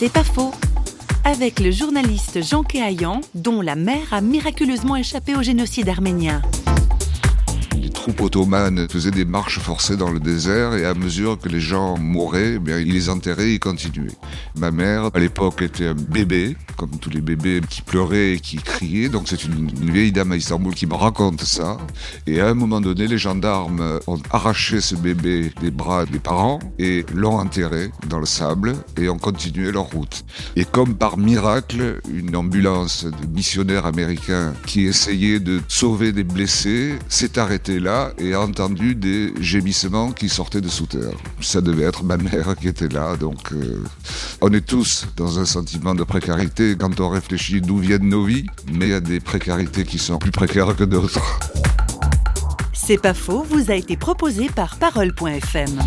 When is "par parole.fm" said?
54.48-55.78